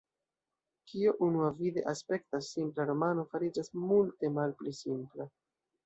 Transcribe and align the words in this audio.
Kio 0.91 1.13
unuavide 1.25 1.83
aspektas 1.93 2.49
simpla 2.55 2.89
romano, 2.91 3.29
fariĝas 3.35 3.73
multe 3.87 4.37
malpli 4.41 4.79
simpla. 4.85 5.35